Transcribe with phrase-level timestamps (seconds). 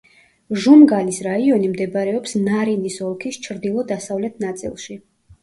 [0.61, 5.01] ჟუმგალის რაიონი მდებარეობს ნარინის ოლქის ჩრდილო-დასავლეთ ნაწილში.